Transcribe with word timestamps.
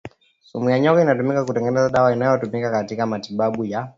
sumu 0.41 0.69
ya 0.69 0.79
nyoka 0.79 1.01
inatumika 1.01 1.45
kutengeneza 1.45 1.89
dawa 1.89 2.13
inayotumika 2.13 2.71
katika 2.71 3.05
matibabu 3.05 3.65
ya 3.65 3.89